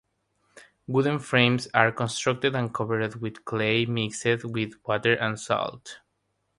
Wooden 0.87 1.19
frames 1.19 1.67
are 1.75 1.91
constructed 1.91 2.55
and 2.55 2.73
covered 2.73 3.21
with 3.21 3.45
clay, 3.45 3.85
mixed 3.85 4.25
with 4.45 4.73
water 4.83 5.13
and 5.13 5.39
salt. 5.39 5.99